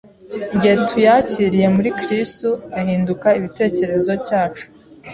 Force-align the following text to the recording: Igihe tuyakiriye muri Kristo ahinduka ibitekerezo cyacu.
Igihe 0.53 0.75
tuyakiriye 0.89 1.67
muri 1.75 1.89
Kristo 2.01 2.49
ahinduka 2.79 3.27
ibitekerezo 3.39 4.11
cyacu. 4.27 4.63